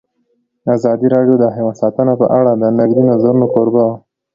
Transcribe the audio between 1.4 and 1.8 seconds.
حیوان